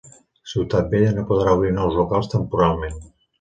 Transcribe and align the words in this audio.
Ciutat 0.53 0.87
Vella 0.93 1.11
no 1.17 1.25
podrà 1.33 1.53
obrir 1.59 1.75
nous 1.77 2.01
locals 2.01 2.33
temporalment 2.33 2.99